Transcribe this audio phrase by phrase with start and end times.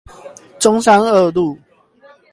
[0.57, 1.59] 中山二路